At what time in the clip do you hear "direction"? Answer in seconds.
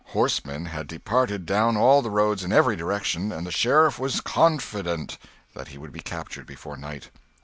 2.75-3.31